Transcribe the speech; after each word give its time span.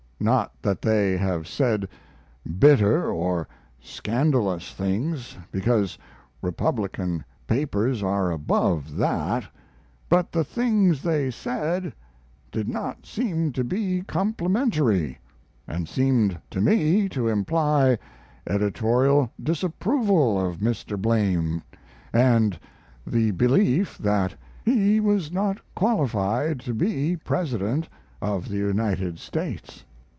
Not 0.23 0.53
that 0.61 0.83
they 0.83 1.17
have 1.17 1.47
said 1.47 1.87
bitter 2.59 3.09
or 3.09 3.47
scandalous 3.79 4.71
things, 4.71 5.35
because 5.51 5.97
Republican 6.43 7.25
papers 7.47 8.03
are 8.03 8.29
above 8.29 8.97
that, 8.97 9.45
but 10.09 10.31
the 10.31 10.43
things 10.43 11.01
they 11.01 11.31
said 11.31 11.91
did 12.51 12.69
not 12.69 13.07
seem 13.07 13.51
to 13.53 13.63
be 13.63 14.03
complimentary, 14.03 15.17
and 15.67 15.89
seemed 15.89 16.39
to 16.51 16.61
me 16.61 17.09
to 17.09 17.27
imply 17.27 17.97
editorial 18.45 19.31
disapproval 19.41 20.39
of 20.39 20.57
Mr. 20.59 21.01
Blame 21.01 21.63
and 22.13 22.59
the 23.07 23.31
belief 23.31 23.97
that 23.97 24.35
he 24.63 24.99
was 24.99 25.31
not 25.31 25.57
qualified 25.73 26.59
to 26.59 26.75
be 26.75 27.17
President 27.17 27.89
of 28.21 28.49
the 28.49 28.57
United 28.57 29.17
States. 29.17 29.83